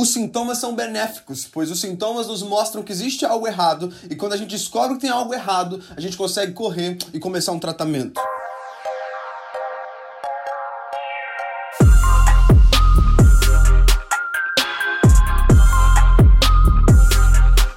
[0.00, 4.32] Os sintomas são benéficos, pois os sintomas nos mostram que existe algo errado e quando
[4.32, 8.20] a gente descobre que tem algo errado, a gente consegue correr e começar um tratamento.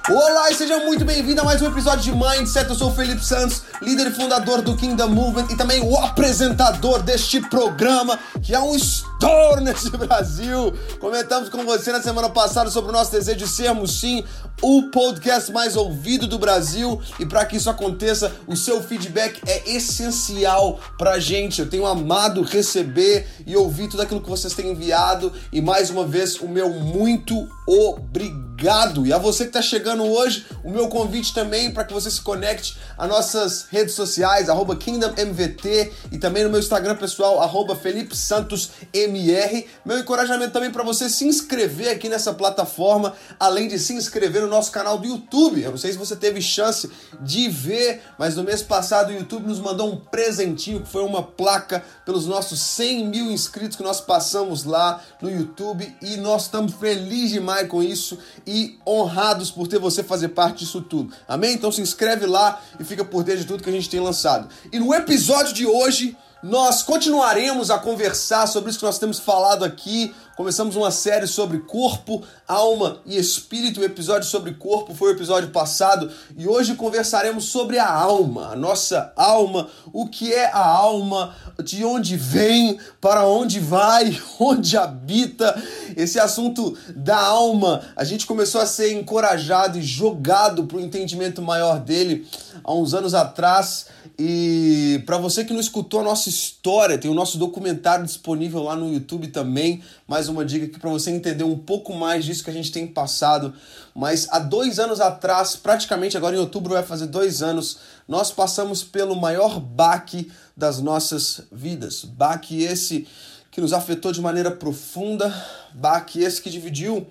[0.08, 2.68] Olá e seja muito bem-vindo a mais um episódio de Mindset.
[2.68, 7.02] Eu sou o Felipe Santos, líder e fundador do Kingdom Movement e também o apresentador
[7.02, 8.76] deste programa, que é um
[9.22, 10.74] estouro nesse Brasil.
[10.98, 14.24] Comentamos com você na semana passada sobre o nosso desejo de sermos, sim,
[14.60, 17.00] o podcast mais ouvido do Brasil.
[17.20, 21.60] E para que isso aconteça, o seu feedback é essencial pra gente.
[21.60, 25.32] Eu tenho amado receber e ouvir tudo aquilo que vocês têm enviado.
[25.52, 29.06] E mais uma vez, o meu muito obrigado.
[29.06, 32.20] E a você que está chegando hoje, o meu convite também para que você se
[32.20, 38.16] conecte às nossas redes sociais, arroba KingdomMVT e também no meu Instagram pessoal, arroba Felipe
[38.16, 38.70] Santos
[39.12, 39.66] MR.
[39.84, 44.48] Meu encorajamento também para você se inscrever aqui nessa plataforma, além de se inscrever no
[44.48, 45.62] nosso canal do YouTube.
[45.62, 49.46] Eu não sei se você teve chance de ver, mas no mês passado o YouTube
[49.46, 54.00] nos mandou um presentinho que foi uma placa pelos nossos 100 mil inscritos que nós
[54.00, 59.78] passamos lá no YouTube e nós estamos felizes demais com isso e honrados por ter
[59.78, 61.12] você fazer parte disso tudo.
[61.28, 61.54] Amém?
[61.54, 64.48] Então se inscreve lá e fica por dentro de tudo que a gente tem lançado.
[64.72, 69.64] E no episódio de hoje nós continuaremos a conversar sobre isso que nós temos falado
[69.64, 70.14] aqui.
[70.36, 73.80] Começamos uma série sobre corpo, alma e espírito.
[73.80, 78.56] O episódio sobre corpo foi o episódio passado e hoje conversaremos sobre a alma, a
[78.56, 85.54] nossa alma, o que é a alma, de onde vem, para onde vai, onde habita.
[85.94, 91.42] Esse assunto da alma, a gente começou a ser encorajado e jogado para o entendimento
[91.42, 92.26] maior dele
[92.64, 93.86] há uns anos atrás.
[94.18, 98.76] E para você que não escutou a nossa história, tem o nosso documentário disponível lá
[98.76, 99.82] no YouTube também.
[100.06, 102.86] Mais uma dica aqui para você entender um pouco mais disso que a gente tem
[102.86, 103.54] passado.
[103.94, 108.82] Mas há dois anos atrás, praticamente agora em outubro vai fazer dois anos, nós passamos
[108.82, 112.04] pelo maior baque das nossas vidas.
[112.04, 113.06] Baque esse
[113.50, 115.32] que nos afetou de maneira profunda,
[115.74, 117.06] baque esse que dividiu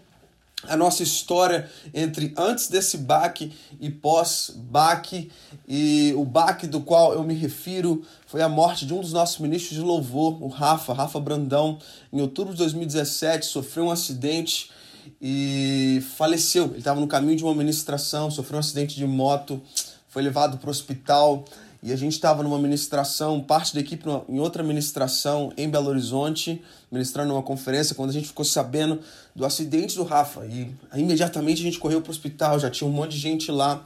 [0.68, 5.32] a nossa história entre antes desse baque e pós-baque.
[5.68, 9.40] E o baque do qual eu me refiro foi a morte de um dos nossos
[9.40, 11.80] ministros de louvor, o Rafa, Rafa Brandão.
[12.12, 14.70] Em outubro de 2017, sofreu um acidente
[15.22, 16.66] e faleceu.
[16.66, 19.62] Ele estava no caminho de uma ministração, sofreu um acidente de moto,
[20.08, 21.46] foi levado para o hospital
[21.84, 26.62] e a gente estava numa ministração, parte da equipe em outra ministração em Belo Horizonte,
[26.92, 29.00] ministrando uma conferência, quando a gente ficou sabendo
[29.36, 30.46] do acidente do Rafa.
[30.46, 33.84] E imediatamente a gente correu para o hospital, já tinha um monte de gente lá.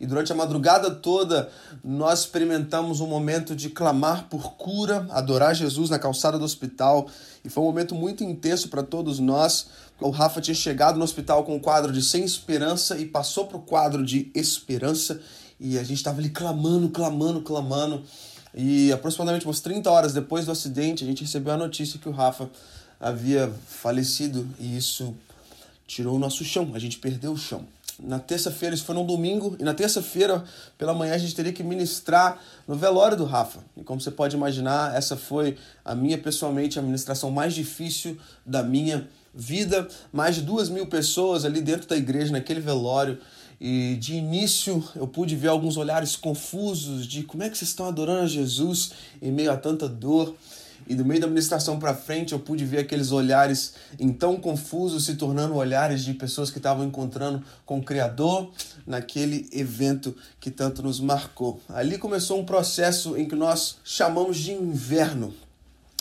[0.00, 1.50] E durante a madrugada toda
[1.82, 7.08] nós experimentamos um momento de clamar por cura, adorar Jesus na calçada do hospital.
[7.42, 9.68] E foi um momento muito intenso para todos nós.
[10.00, 13.56] O Rafa tinha chegado no hospital com um quadro de sem esperança e passou para
[13.56, 15.20] o quadro de esperança.
[15.60, 18.02] E a gente estava ali clamando, clamando, clamando.
[18.54, 22.12] E aproximadamente umas 30 horas depois do acidente, a gente recebeu a notícia que o
[22.12, 22.48] Rafa
[23.00, 25.14] havia falecido e isso
[25.86, 27.64] tirou o nosso chão, a gente perdeu o chão.
[28.00, 30.44] Na terça-feira, isso foi num domingo, e na terça-feira,
[30.76, 33.58] pela manhã, a gente teria que ministrar no velório do Rafa.
[33.76, 38.16] E como você pode imaginar, essa foi a minha, pessoalmente, a ministração mais difícil
[38.46, 39.88] da minha vida.
[40.12, 43.18] Mais de duas mil pessoas ali dentro da igreja, naquele velório.
[43.60, 47.86] E de início eu pude ver alguns olhares confusos de como é que vocês estão
[47.86, 50.34] adorando a Jesus em meio a tanta dor.
[50.86, 55.16] E do meio da administração para frente eu pude ver aqueles olhares então confusos se
[55.16, 58.50] tornando olhares de pessoas que estavam encontrando com o Criador
[58.86, 61.60] naquele evento que tanto nos marcou.
[61.68, 65.34] Ali começou um processo em que nós chamamos de inverno.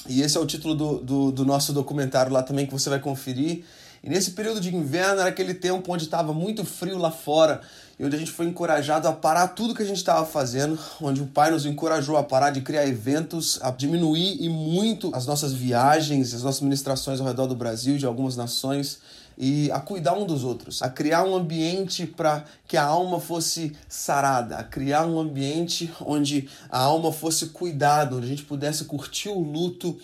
[0.08, 3.00] E esse é o título do, do, do nosso documentário lá também que você vai
[3.00, 3.66] conferir.
[4.08, 7.60] E nesse período de inverno era aquele tempo onde estava muito frio lá fora
[8.00, 11.22] e onde a gente foi encorajado a parar tudo que a gente estava fazendo, onde
[11.22, 15.52] o Pai nos encorajou a parar de criar eventos, a diminuir e muito as nossas
[15.52, 19.00] viagens, as nossas ministrações ao redor do Brasil de algumas nações
[19.38, 23.76] e a cuidar um dos outros, a criar um ambiente para que a alma fosse
[23.88, 29.30] sarada, a criar um ambiente onde a alma fosse cuidada, onde a gente pudesse curtir
[29.30, 29.98] o luto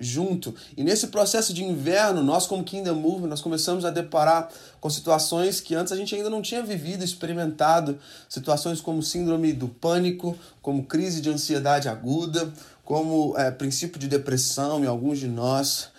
[0.00, 0.54] junto.
[0.76, 4.48] E nesse processo de inverno, nós como Kingdom Movement, nós começamos a deparar
[4.80, 7.98] com situações que antes a gente ainda não tinha vivido, experimentado,
[8.28, 12.50] situações como síndrome do pânico, como crise de ansiedade aguda,
[12.82, 15.90] como é, princípio de depressão em alguns de nós.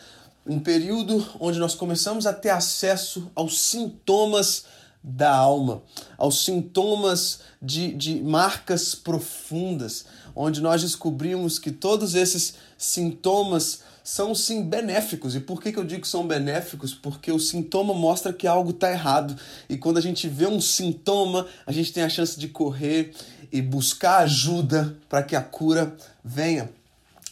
[0.46, 4.66] Um período onde nós começamos a ter acesso aos sintomas
[5.04, 5.82] da alma,
[6.18, 10.06] aos sintomas de, de marcas profundas,
[10.36, 15.36] onde nós descobrimos que todos esses sintomas são sim benéficos.
[15.36, 16.94] E por que, que eu digo que são benéficos?
[16.94, 19.36] Porque o sintoma mostra que algo está errado.
[19.70, 23.14] E quando a gente vê um sintoma, a gente tem a chance de correr
[23.52, 26.70] e buscar ajuda para que a cura venha.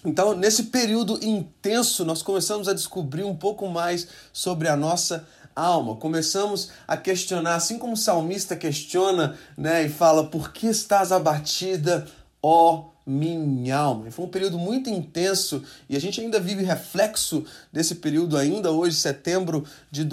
[0.04, 5.96] Então, nesse período intenso, nós começamos a descobrir um pouco mais sobre a nossa alma.
[5.96, 12.08] Começamos a questionar, assim como o salmista questiona, né, e fala: "Por que estás abatida,
[12.42, 14.12] ó minha alma.
[14.12, 17.44] Foi um período muito intenso e a gente ainda vive reflexo
[17.74, 20.04] desse período ainda hoje, setembro de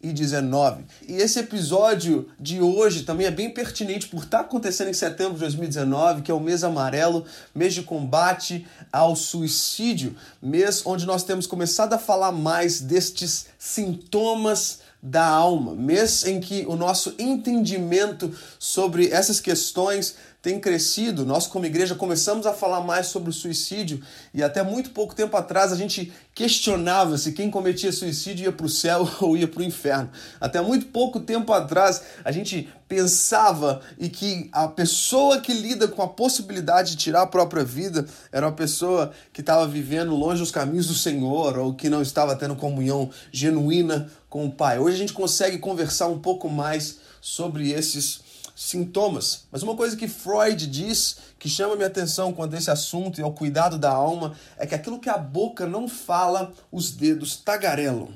[0.00, 0.84] 2019.
[1.08, 5.40] E esse episódio de hoje também é bem pertinente por estar acontecendo em setembro de
[5.40, 7.24] 2019, que é o mês amarelo,
[7.54, 14.80] mês de combate ao suicídio, mês onde nós temos começado a falar mais destes sintomas
[15.00, 20.16] da alma, mês em que o nosso entendimento sobre essas questões
[20.48, 21.26] tem crescido.
[21.26, 24.00] Nós, como igreja, começamos a falar mais sobre o suicídio
[24.32, 28.64] e até muito pouco tempo atrás a gente questionava se quem cometia suicídio ia para
[28.64, 30.08] o céu ou ia para o inferno.
[30.40, 36.00] Até muito pouco tempo atrás a gente pensava e que a pessoa que lida com
[36.00, 40.50] a possibilidade de tirar a própria vida era uma pessoa que estava vivendo longe dos
[40.50, 44.78] caminhos do Senhor ou que não estava tendo comunhão genuína com o Pai.
[44.78, 48.27] Hoje a gente consegue conversar um pouco mais sobre esses
[48.58, 49.44] sintomas.
[49.52, 53.22] Mas uma coisa que Freud diz que chama minha atenção quanto a esse assunto e
[53.22, 58.08] ao cuidado da alma é que aquilo que a boca não fala, os dedos tagarelam.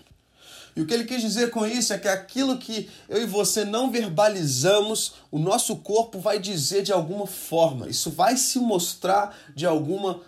[0.74, 3.64] E o que ele quis dizer com isso é que aquilo que eu e você
[3.64, 7.88] não verbalizamos, o nosso corpo vai dizer de alguma forma.
[7.88, 10.22] Isso vai se mostrar de alguma forma,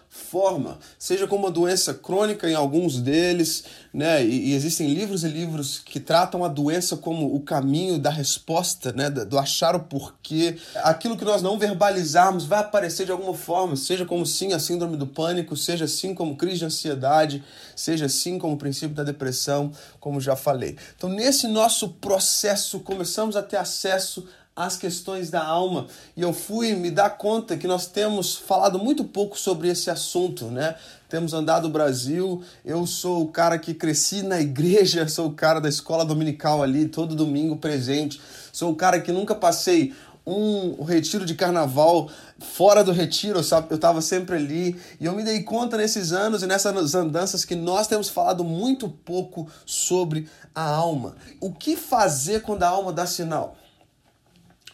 [0.99, 4.25] seja como uma doença crônica em alguns deles, né?
[4.25, 8.93] E, e, existem livros e livros que tratam a doença como o caminho da resposta,
[8.93, 9.08] né?
[9.11, 10.56] Do achar o porquê.
[10.76, 14.96] Aquilo que nós não verbalizarmos vai aparecer de alguma forma, seja como sim a síndrome
[14.96, 17.44] do pânico, seja assim como crise de ansiedade,
[17.76, 19.70] seja assim como o princípio da depressão,
[20.00, 20.76] como já falei.
[20.96, 24.26] Então, nesse nosso processo, começamos a ter acesso
[24.56, 25.87] as questões da alma.
[26.17, 30.47] E eu fui me dar conta que nós temos falado muito pouco sobre esse assunto,
[30.47, 30.77] né?
[31.09, 35.61] Temos andado o Brasil, eu sou o cara que cresci na igreja, sou o cara
[35.61, 38.21] da escola dominical ali, todo domingo presente,
[38.53, 39.93] sou o cara que nunca passei
[40.27, 42.09] um retiro de carnaval
[42.39, 43.67] fora do retiro, sabe?
[43.71, 47.55] Eu estava sempre ali e eu me dei conta nesses anos e nessas andanças que
[47.55, 51.17] nós temos falado muito pouco sobre a alma.
[51.41, 53.56] O que fazer quando a alma dá sinal?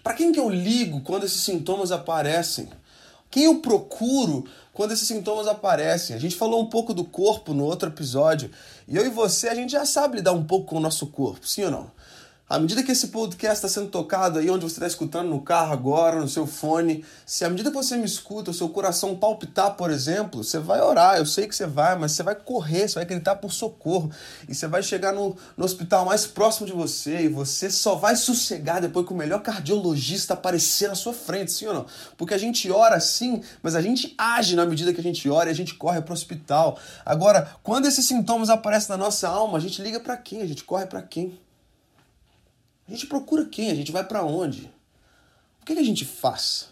[0.03, 2.69] Para quem que eu ligo quando esses sintomas aparecem?
[3.31, 6.17] Quem eu procuro quando esses sintomas aparecem?
[6.17, 8.51] A gente falou um pouco do corpo no outro episódio.
[8.89, 11.47] E eu e você, a gente já sabe lidar um pouco com o nosso corpo,
[11.47, 11.91] sim ou não?
[12.51, 15.73] À medida que esse podcast está sendo tocado aí, onde você está escutando no carro
[15.73, 19.77] agora, no seu fone, se à medida que você me escuta, o seu coração palpitar,
[19.77, 22.97] por exemplo, você vai orar, eu sei que você vai, mas você vai correr, você
[22.97, 24.11] vai gritar por socorro,
[24.49, 28.17] e você vai chegar no, no hospital mais próximo de você, e você só vai
[28.17, 31.87] sossegar depois que o melhor cardiologista aparecer na sua frente, sim ou não?
[32.19, 35.51] Porque a gente ora sim, mas a gente age na medida que a gente ora
[35.51, 36.77] e a gente corre para o hospital.
[37.07, 40.43] Agora, quando esses sintomas aparecem na nossa alma, a gente liga para quem?
[40.43, 41.39] A gente corre para quem?
[42.91, 43.71] A gente procura quem?
[43.71, 44.63] A gente vai para onde?
[45.63, 46.71] O que, que a gente faz?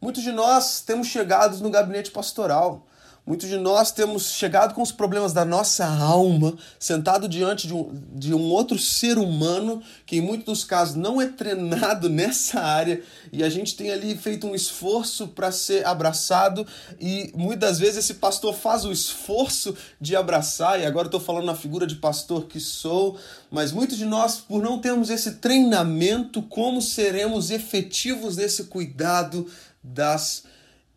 [0.00, 2.86] Muitos de nós temos chegado no gabinete pastoral.
[3.30, 7.94] Muitos de nós temos chegado com os problemas da nossa alma, sentado diante de um,
[8.12, 13.00] de um outro ser humano que, em muitos dos casos, não é treinado nessa área
[13.32, 16.66] e a gente tem ali feito um esforço para ser abraçado
[17.00, 21.54] e muitas vezes esse pastor faz o esforço de abraçar, e agora estou falando na
[21.54, 23.16] figura de pastor que sou,
[23.48, 29.46] mas muitos de nós, por não termos esse treinamento, como seremos efetivos nesse cuidado
[29.84, 30.42] das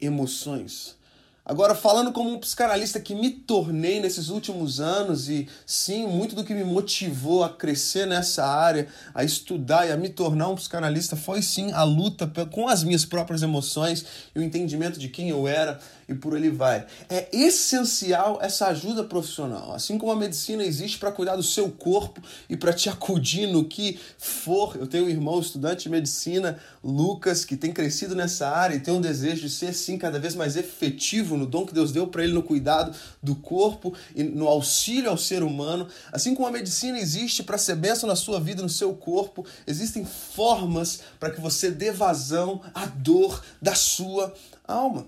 [0.02, 1.03] emoções?
[1.46, 6.44] Agora, falando como um psicanalista que me tornei nesses últimos anos, e sim, muito do
[6.44, 11.18] que me motivou a crescer nessa área, a estudar e a me tornar um psicanalista
[11.18, 15.46] foi sim a luta com as minhas próprias emoções e o entendimento de quem eu
[15.46, 16.86] era e por ali vai.
[17.10, 19.74] É essencial essa ajuda profissional.
[19.74, 23.66] Assim como a medicina existe para cuidar do seu corpo e para te acudir no
[23.66, 24.76] que for.
[24.78, 28.94] Eu tenho um irmão estudante de medicina, Lucas, que tem crescido nessa área e tem
[28.94, 32.24] um desejo de ser sim cada vez mais efetivo no dom que Deus deu para
[32.24, 35.88] ele no cuidado do corpo e no auxílio ao ser humano.
[36.12, 40.06] Assim como a medicina existe para ser bênção na sua vida, no seu corpo, existem
[40.06, 44.34] formas para que você dê vazão à dor da sua
[44.68, 45.06] alma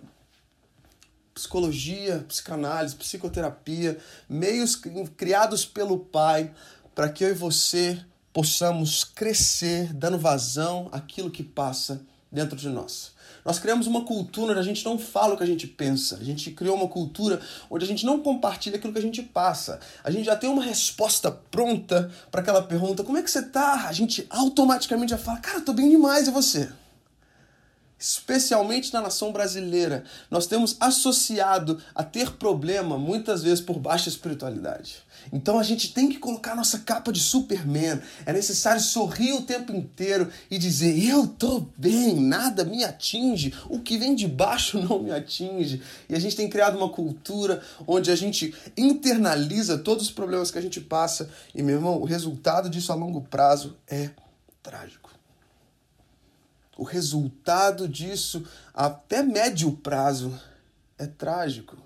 [1.35, 4.81] psicologia, psicanálise, psicoterapia, meios
[5.17, 6.51] criados pelo Pai
[6.95, 7.99] para que eu e você
[8.31, 12.01] possamos crescer, dando vazão àquilo que passa
[12.31, 13.13] dentro de nós.
[13.43, 16.17] Nós criamos uma cultura onde a gente não fala o que a gente pensa.
[16.17, 17.39] A gente criou uma cultura
[17.69, 19.79] onde a gente não compartilha aquilo que a gente passa.
[20.03, 23.87] A gente já tem uma resposta pronta para aquela pergunta: como é que você tá?
[23.87, 26.71] A gente automaticamente já fala: cara, eu tô bem demais, e você?
[27.97, 34.97] Especialmente na nação brasileira, nós temos associado a ter problema muitas vezes por baixa espiritualidade.
[35.31, 37.99] Então a gente tem que colocar nossa capa de Superman.
[38.25, 43.79] É necessário sorrir o tempo inteiro e dizer: Eu tô bem, nada me atinge, o
[43.79, 45.81] que vem de baixo não me atinge.
[46.09, 50.57] E a gente tem criado uma cultura onde a gente internaliza todos os problemas que
[50.57, 51.29] a gente passa.
[51.53, 54.09] E, meu irmão, o resultado disso a longo prazo é
[54.61, 55.05] trágico
[56.77, 60.37] o resultado disso, até médio prazo,
[60.97, 61.77] é trágico.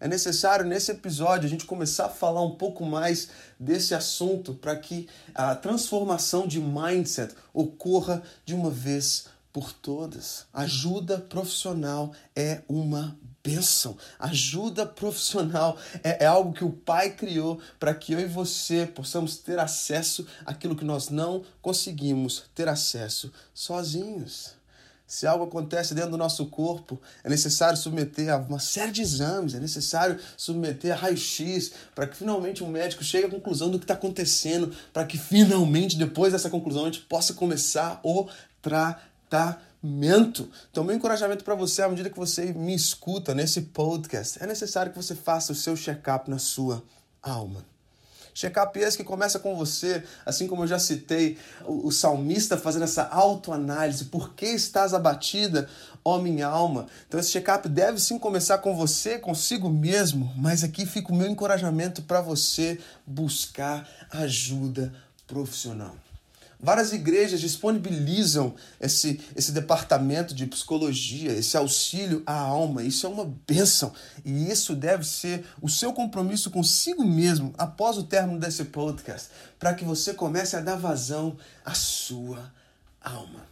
[0.00, 4.76] É necessário nesse episódio a gente começar a falar um pouco mais desse assunto para
[4.76, 10.46] que a transformação de mindset ocorra de uma vez por todas.
[10.52, 13.18] Ajuda profissional é uma
[13.48, 13.96] bênção.
[14.18, 19.38] Ajuda profissional é, é algo que o Pai criou para que eu e você possamos
[19.38, 24.58] ter acesso àquilo que nós não conseguimos ter acesso sozinhos.
[25.06, 29.54] Se algo acontece dentro do nosso corpo, é necessário submeter a uma série de exames,
[29.54, 33.84] é necessário submeter a raio-x, para que finalmente um médico chegue à conclusão do que
[33.84, 38.28] está acontecendo, para que finalmente, depois dessa conclusão, a gente possa começar o
[38.60, 40.50] tratamento mento.
[40.70, 44.92] Então, meu encorajamento para você, à medida que você me escuta nesse podcast, é necessário
[44.92, 46.82] que você faça o seu check-up na sua
[47.22, 47.64] alma.
[48.34, 52.84] Check-up esse que começa com você, assim como eu já citei, o, o salmista fazendo
[52.84, 54.04] essa autoanálise.
[54.04, 55.68] Por que estás abatida,
[56.04, 56.86] ó minha alma?
[57.08, 61.28] Então, esse check-up deve sim começar com você, consigo mesmo, mas aqui fica o meu
[61.28, 64.92] encorajamento para você buscar ajuda
[65.26, 65.96] profissional.
[66.60, 72.82] Várias igrejas disponibilizam esse, esse departamento de psicologia, esse auxílio à alma.
[72.82, 73.92] Isso é uma bênção.
[74.24, 79.72] E isso deve ser o seu compromisso consigo mesmo após o término desse podcast, para
[79.72, 82.52] que você comece a dar vazão à sua
[83.00, 83.46] alma.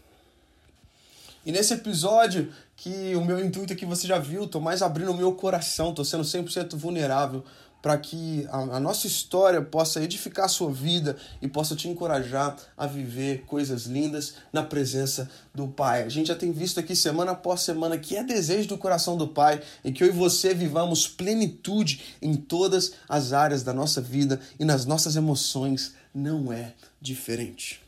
[1.44, 5.16] E nesse episódio, que o meu intuito aqui você já viu, tô mais abrindo o
[5.16, 7.44] meu coração, tô sendo 100% vulnerável
[7.86, 12.56] para que a, a, nossa história possa edificar a sua vida e possa te encorajar
[12.76, 16.02] a viver coisas lindas na presença do Pai.
[16.02, 19.28] A gente já tem visto aqui semana após semana que é desejo do coração do
[19.28, 24.40] Pai e que eu e você vivamos plenitude em todas as áreas da nossa vida
[24.58, 27.85] e nas nossas emoções não é diferente.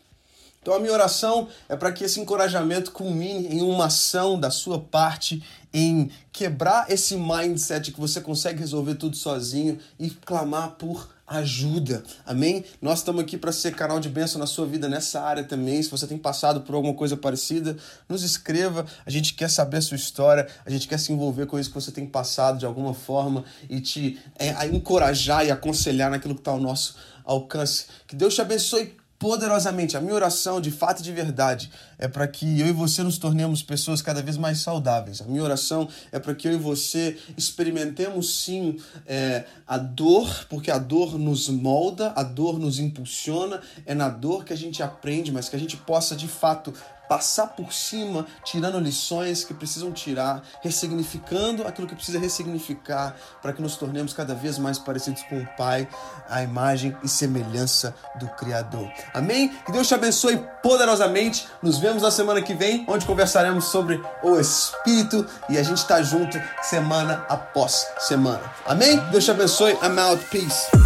[0.68, 4.78] Então a minha oração é para que esse encorajamento culmine em uma ação da sua
[4.78, 12.02] parte em quebrar esse mindset que você consegue resolver tudo sozinho e clamar por ajuda.
[12.26, 12.66] Amém?
[12.82, 15.82] Nós estamos aqui para ser canal de bênção na sua vida nessa área também.
[15.82, 17.74] Se você tem passado por alguma coisa parecida,
[18.06, 18.84] nos escreva.
[19.06, 21.80] A gente quer saber a sua história, a gente quer se envolver com isso que
[21.80, 26.50] você tem passado de alguma forma e te é, encorajar e aconselhar naquilo que está
[26.50, 26.94] ao nosso
[27.24, 27.86] alcance.
[28.06, 29.96] Que Deus te abençoe poderosamente.
[29.96, 33.18] A minha oração, de fato e de verdade, é para que eu e você nos
[33.18, 35.20] tornemos pessoas cada vez mais saudáveis.
[35.20, 40.70] A minha oração é para que eu e você experimentemos sim é, a dor, porque
[40.70, 45.32] a dor nos molda, a dor nos impulsiona, é na dor que a gente aprende,
[45.32, 46.72] mas que a gente possa de fato
[47.08, 53.62] passar por cima, tirando lições que precisam tirar, ressignificando aquilo que precisa ressignificar, para que
[53.62, 55.88] nos tornemos cada vez mais parecidos com o Pai,
[56.28, 58.90] a imagem e semelhança do Criador.
[59.14, 59.48] Amém?
[59.64, 61.48] Que Deus te abençoe poderosamente.
[61.62, 66.02] Nos vemos na semana que vem, onde conversaremos sobre o Espírito e a gente está
[66.02, 68.42] junto semana após semana.
[68.66, 68.98] Amém?
[69.10, 69.72] Deus te abençoe.
[69.82, 70.24] I'm out.
[70.30, 70.77] Peace.